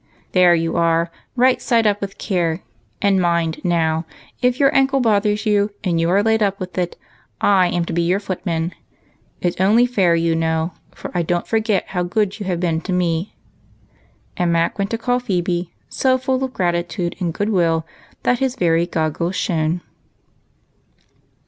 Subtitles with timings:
[0.31, 2.63] "There you are,— right side up with care;
[3.03, 4.07] and mind, now,
[4.41, 6.95] if your ankle bothers you, and you are laid up with it,
[7.39, 8.73] 7" am to be your footman.
[9.41, 12.91] It's only fair, you know; for I don't forget how good you have been to
[12.91, 13.35] me."
[14.35, 17.85] And Mac went to call Phebe, so full of gratitude and good will
[18.23, 19.81] that his very goggles shone.